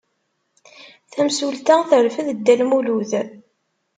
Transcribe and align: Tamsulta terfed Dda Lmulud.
Tamsulta 1.13 1.75
terfed 1.89 2.27
Dda 2.35 2.55
Lmulud. 2.59 3.11